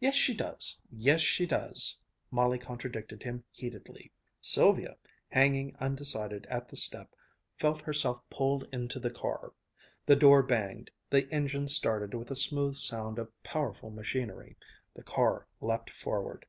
"Yes, 0.00 0.14
she 0.14 0.32
does; 0.34 0.80
yes, 0.90 1.20
she 1.20 1.44
does!" 1.44 2.02
Molly 2.30 2.58
contradicted 2.58 3.24
him 3.24 3.44
heatedly. 3.52 4.10
Sylvia, 4.40 4.96
hanging 5.28 5.76
undecided 5.78 6.46
at 6.46 6.70
the 6.70 6.76
step, 6.76 7.14
felt 7.58 7.82
herself 7.82 8.22
pulled 8.30 8.66
into 8.72 8.98
the 8.98 9.10
car; 9.10 9.52
the 10.06 10.16
door 10.16 10.42
banged, 10.42 10.90
the 11.10 11.28
engine 11.30 11.68
started 11.68 12.14
with 12.14 12.30
a 12.30 12.36
smooth 12.36 12.74
sound 12.76 13.18
of 13.18 13.30
powerful 13.42 13.90
machinery, 13.90 14.56
the 14.94 15.02
car 15.04 15.46
leaped 15.60 15.90
forward. 15.90 16.46